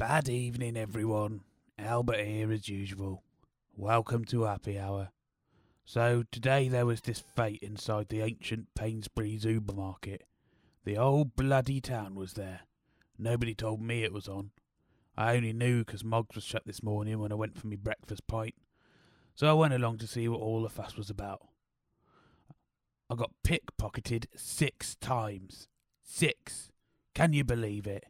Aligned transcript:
Bad 0.00 0.30
evening, 0.30 0.78
everyone. 0.78 1.42
Albert 1.78 2.24
here 2.24 2.50
as 2.50 2.70
usual. 2.70 3.22
Welcome 3.76 4.24
to 4.24 4.44
Happy 4.44 4.78
Hour. 4.78 5.10
So, 5.84 6.24
today 6.32 6.70
there 6.70 6.86
was 6.86 7.02
this 7.02 7.18
fete 7.18 7.62
inside 7.62 8.08
the 8.08 8.22
ancient 8.22 8.68
Painsbury's 8.74 9.42
supermarket. 9.42 10.24
The 10.84 10.96
old 10.96 11.36
bloody 11.36 11.82
town 11.82 12.14
was 12.14 12.32
there. 12.32 12.60
Nobody 13.18 13.54
told 13.54 13.82
me 13.82 14.02
it 14.02 14.10
was 14.14 14.26
on. 14.26 14.52
I 15.18 15.36
only 15.36 15.52
knew 15.52 15.84
'cause 15.84 16.02
Moggs 16.02 16.34
was 16.34 16.44
shut 16.44 16.64
this 16.64 16.82
morning 16.82 17.18
when 17.18 17.30
I 17.30 17.34
went 17.34 17.58
for 17.58 17.66
me 17.66 17.76
breakfast 17.76 18.26
pint. 18.26 18.54
So 19.34 19.50
I 19.50 19.52
went 19.52 19.74
along 19.74 19.98
to 19.98 20.06
see 20.06 20.26
what 20.28 20.40
all 20.40 20.62
the 20.62 20.70
fuss 20.70 20.96
was 20.96 21.10
about. 21.10 21.46
I 23.10 23.16
got 23.16 23.34
pickpocketed 23.44 24.28
six 24.34 24.94
times. 24.94 25.68
Six. 26.02 26.72
Can 27.12 27.34
you 27.34 27.44
believe 27.44 27.86
it? 27.86 28.06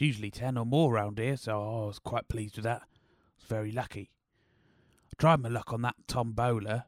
It's 0.00 0.06
usually 0.06 0.30
ten 0.30 0.56
or 0.56 0.64
more 0.64 0.94
round 0.94 1.18
here, 1.18 1.36
so 1.36 1.60
I 1.60 1.84
was 1.84 1.98
quite 1.98 2.26
pleased 2.26 2.56
with 2.56 2.64
that. 2.64 2.84
I 2.84 3.36
was 3.36 3.44
very 3.46 3.70
lucky. 3.70 4.10
I 5.04 5.12
tried 5.18 5.40
my 5.40 5.50
luck 5.50 5.74
on 5.74 5.82
that 5.82 5.96
tombola, 6.08 6.86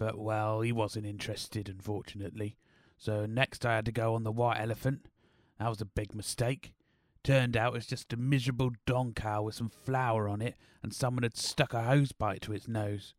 but 0.00 0.18
well, 0.18 0.62
he 0.62 0.72
wasn't 0.72 1.06
interested, 1.06 1.68
unfortunately. 1.68 2.56
So 2.96 3.24
next 3.24 3.64
I 3.64 3.76
had 3.76 3.84
to 3.84 3.92
go 3.92 4.16
on 4.16 4.24
the 4.24 4.32
white 4.32 4.58
elephant. 4.60 5.06
That 5.60 5.68
was 5.68 5.80
a 5.80 5.84
big 5.84 6.12
mistake. 6.12 6.72
Turned 7.22 7.56
out 7.56 7.76
it's 7.76 7.86
just 7.86 8.12
a 8.12 8.16
miserable 8.16 8.72
don 8.84 9.12
cow 9.12 9.42
with 9.42 9.54
some 9.54 9.70
flour 9.70 10.28
on 10.28 10.42
it, 10.42 10.56
and 10.82 10.92
someone 10.92 11.22
had 11.22 11.36
stuck 11.36 11.72
a 11.72 11.84
hose 11.84 12.10
pipe 12.10 12.40
to 12.40 12.52
its 12.52 12.66
nose. 12.66 13.14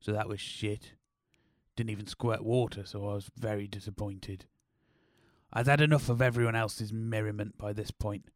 So 0.00 0.12
that 0.12 0.28
was 0.28 0.40
shit. 0.40 0.94
Didn't 1.76 1.90
even 1.90 2.06
squirt 2.06 2.42
water, 2.42 2.86
so 2.86 3.06
I 3.06 3.12
was 3.16 3.30
very 3.36 3.66
disappointed. 3.66 4.46
I'd 5.52 5.66
had 5.66 5.80
enough 5.80 6.08
of 6.08 6.22
everyone 6.22 6.54
else's 6.54 6.92
merriment 6.92 7.58
by 7.58 7.72
this 7.72 7.90
point, 7.90 8.26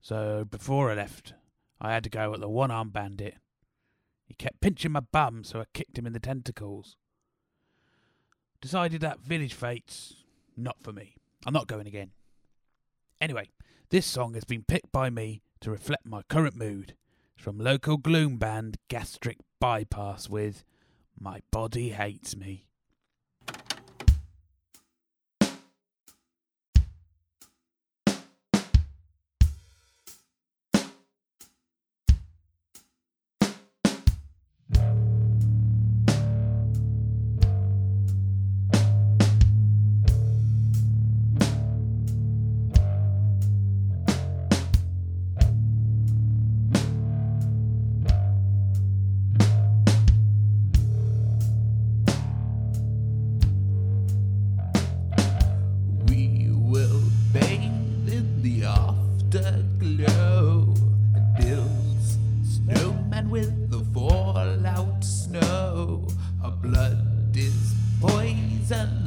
so 0.00 0.44
before 0.44 0.90
I 0.90 0.94
left, 0.94 1.34
I 1.80 1.92
had 1.92 2.04
to 2.04 2.10
go 2.10 2.32
at 2.32 2.40
the 2.40 2.48
one 2.48 2.70
armed 2.70 2.92
bandit. 2.92 3.34
He 4.24 4.34
kept 4.34 4.60
pinching 4.60 4.92
my 4.92 5.00
bum, 5.00 5.44
so 5.44 5.60
I 5.60 5.64
kicked 5.74 5.98
him 5.98 6.06
in 6.06 6.12
the 6.12 6.20
tentacles. 6.20 6.96
Decided 8.60 9.00
that 9.02 9.20
village 9.20 9.54
fete's 9.54 10.24
not 10.56 10.82
for 10.82 10.92
me. 10.92 11.16
I'm 11.44 11.52
not 11.52 11.66
going 11.66 11.86
again. 11.86 12.10
Anyway, 13.20 13.50
this 13.90 14.06
song 14.06 14.34
has 14.34 14.44
been 14.44 14.64
picked 14.64 14.90
by 14.90 15.10
me 15.10 15.42
to 15.60 15.70
reflect 15.70 16.06
my 16.06 16.22
current 16.28 16.56
mood. 16.56 16.94
It's 17.34 17.44
from 17.44 17.58
local 17.58 17.98
gloom 17.98 18.38
band 18.38 18.78
Gastric 18.88 19.38
Bypass 19.60 20.28
with 20.28 20.64
My 21.18 21.40
Body 21.50 21.90
Hates 21.90 22.34
Me. 22.36 22.65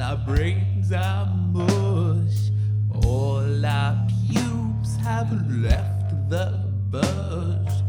Our 0.00 0.16
brains 0.16 0.92
are 0.92 1.26
mush. 1.52 2.50
All 3.04 3.66
our 3.66 4.06
pubes 4.26 4.96
have 4.96 5.30
left 5.50 6.30
the 6.30 6.64
bush. 6.90 7.79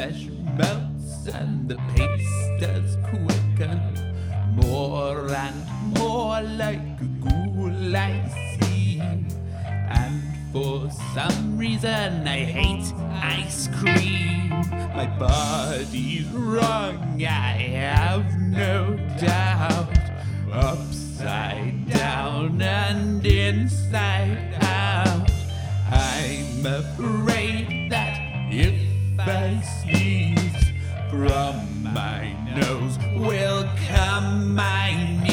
Flesh 0.00 0.28
melts 0.56 1.26
and 1.34 1.68
the 1.68 1.76
pace 1.94 2.36
does 2.58 2.96
quicken. 3.10 3.78
More 4.54 5.28
and 5.30 5.98
more 5.98 6.40
like 6.40 6.80
a 7.00 7.08
ghoul 7.24 7.94
I 7.94 8.14
see, 8.56 8.98
and 8.98 10.22
for 10.52 10.90
some 11.14 11.58
reason 11.58 12.26
I 12.26 12.38
hate 12.38 12.94
ice 13.22 13.68
cream. 13.78 14.48
My 14.96 15.06
body's 15.18 16.26
wrong, 16.28 17.22
I 17.22 17.52
have 17.80 18.24
no 18.40 18.96
doubt. 19.18 19.98
Upside 20.50 21.90
down 21.90 22.62
and 22.62 23.26
inside 23.26 24.54
out. 24.62 25.30
I'm 25.92 26.64
afraid 26.64 27.90
that 27.90 28.18
if 28.50 28.89
faces 29.24 30.72
from 31.10 31.82
my 31.82 32.32
nose 32.56 32.98
will 33.16 33.68
come 33.88 34.54
my 34.54 34.94
knees. 35.22 35.29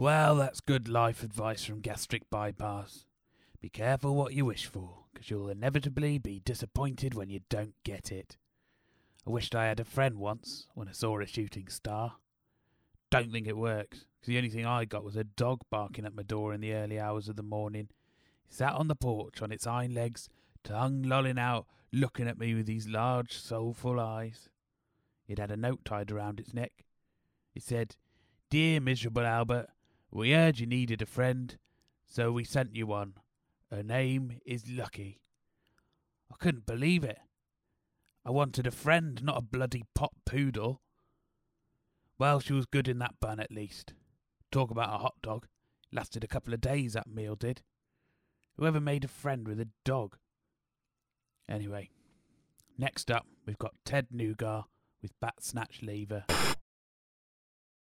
Well, 0.00 0.36
that's 0.36 0.60
good 0.60 0.88
life 0.88 1.22
advice 1.22 1.62
from 1.62 1.82
Gastric 1.82 2.30
Bypass. 2.30 3.04
Be 3.60 3.68
careful 3.68 4.14
what 4.14 4.32
you 4.32 4.46
wish 4.46 4.64
for, 4.64 5.04
'cause 5.12 5.28
you'll 5.28 5.50
inevitably 5.50 6.16
be 6.16 6.40
disappointed 6.40 7.12
when 7.12 7.28
you 7.28 7.40
don't 7.50 7.74
get 7.84 8.10
it. 8.10 8.38
I 9.26 9.30
wished 9.30 9.54
I 9.54 9.66
had 9.66 9.78
a 9.78 9.84
friend 9.84 10.16
once 10.16 10.68
when 10.72 10.88
I 10.88 10.92
saw 10.92 11.20
a 11.20 11.26
shooting 11.26 11.68
star. 11.68 12.16
Don't 13.10 13.30
think 13.30 13.46
it 13.46 13.58
works, 13.58 14.06
'cause 14.22 14.28
the 14.28 14.38
only 14.38 14.48
thing 14.48 14.64
I 14.64 14.86
got 14.86 15.04
was 15.04 15.16
a 15.16 15.24
dog 15.24 15.64
barking 15.68 16.06
at 16.06 16.14
my 16.14 16.22
door 16.22 16.54
in 16.54 16.62
the 16.62 16.72
early 16.72 16.98
hours 16.98 17.28
of 17.28 17.36
the 17.36 17.42
morning. 17.42 17.90
It 18.46 18.54
sat 18.54 18.72
on 18.72 18.88
the 18.88 18.96
porch 18.96 19.42
on 19.42 19.52
its 19.52 19.66
hind 19.66 19.92
legs, 19.92 20.30
tongue 20.64 21.02
lolling 21.02 21.38
out, 21.38 21.68
looking 21.92 22.26
at 22.26 22.38
me 22.38 22.54
with 22.54 22.64
these 22.64 22.88
large, 22.88 23.36
soulful 23.36 24.00
eyes. 24.00 24.48
It 25.28 25.38
had 25.38 25.50
a 25.50 25.58
note 25.58 25.84
tied 25.84 26.10
around 26.10 26.40
its 26.40 26.54
neck. 26.54 26.86
It 27.54 27.62
said, 27.62 27.96
Dear 28.48 28.80
miserable 28.80 29.26
Albert, 29.26 29.68
we 30.12 30.32
heard 30.32 30.58
you 30.58 30.66
needed 30.66 31.02
a 31.02 31.06
friend, 31.06 31.56
so 32.04 32.32
we 32.32 32.44
sent 32.44 32.74
you 32.74 32.86
one. 32.86 33.14
Her 33.70 33.82
name 33.82 34.40
is 34.44 34.64
Lucky. 34.68 35.20
I 36.32 36.36
couldn't 36.38 36.66
believe 36.66 37.04
it. 37.04 37.18
I 38.24 38.30
wanted 38.30 38.66
a 38.66 38.72
friend, 38.72 39.22
not 39.22 39.38
a 39.38 39.42
bloody 39.42 39.84
pot 39.94 40.12
poodle. 40.26 40.80
Well, 42.18 42.40
she 42.40 42.52
was 42.52 42.66
good 42.66 42.88
in 42.88 42.98
that 42.98 43.20
bun 43.20 43.40
at 43.40 43.52
least. 43.52 43.94
Talk 44.50 44.70
about 44.70 44.94
a 44.94 44.98
hot 44.98 45.14
dog. 45.22 45.46
Lasted 45.92 46.24
a 46.24 46.28
couple 46.28 46.52
of 46.52 46.60
days, 46.60 46.92
that 46.92 47.08
meal 47.08 47.36
did. 47.36 47.62
Whoever 48.56 48.80
made 48.80 49.04
a 49.04 49.08
friend 49.08 49.46
with 49.46 49.60
a 49.60 49.68
dog? 49.84 50.16
Anyway, 51.48 51.90
next 52.76 53.10
up, 53.10 53.26
we've 53.46 53.58
got 53.58 53.74
Ted 53.84 54.08
Nugar 54.14 54.64
with 55.00 55.12
Bat 55.20 55.34
Snatch 55.40 55.80
Lever. 55.82 56.24